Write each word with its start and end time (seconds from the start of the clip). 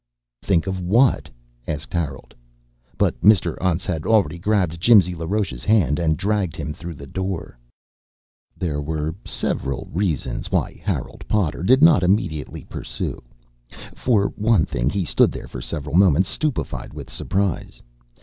"Think 0.41 0.65
of 0.65 0.79
what?" 0.79 1.29
asked 1.67 1.93
Harold. 1.93 2.33
But 2.97 3.21
Mr. 3.21 3.55
Untz 3.61 3.85
had 3.85 4.03
already 4.03 4.39
grabbed 4.39 4.81
Jimsy 4.81 5.13
LaRoche's 5.13 5.63
hand 5.63 5.99
and 5.99 6.17
dragged 6.17 6.55
him 6.55 6.73
through 6.73 6.95
the 6.95 7.05
door. 7.05 7.55
There 8.57 8.81
were 8.81 9.13
several 9.25 9.87
reasons 9.93 10.49
why 10.51 10.81
Harold 10.83 11.23
Potter 11.27 11.61
did 11.61 11.83
not 11.83 12.01
immediately 12.01 12.63
pursue. 12.63 13.21
For 13.93 14.29
one 14.37 14.65
thing 14.65 14.89
he 14.89 15.05
stood 15.05 15.31
there 15.31 15.47
for 15.47 15.61
several 15.61 15.95
moments 15.95 16.29
stupified 16.29 16.95
with 16.95 17.11
surprise. 17.11 17.79